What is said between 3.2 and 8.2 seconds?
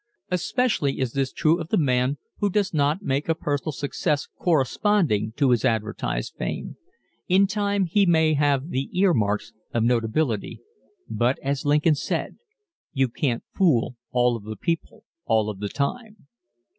a personal success corresponding to his advertised fame. In time he